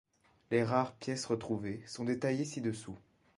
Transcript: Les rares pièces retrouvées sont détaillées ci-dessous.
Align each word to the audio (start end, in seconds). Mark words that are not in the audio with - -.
Les 0.49 0.63
rares 0.63 0.95
pièces 0.95 1.27
retrouvées 1.27 1.83
sont 1.85 2.05
détaillées 2.05 2.43
ci-dessous. 2.45 2.97